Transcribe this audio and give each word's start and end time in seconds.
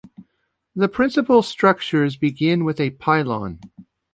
The 0.75 0.89
principal 0.89 1.43
structures 1.43 2.15
begin 2.15 2.65
with 2.65 2.79
a 2.79 2.89
pylon. 2.89 3.59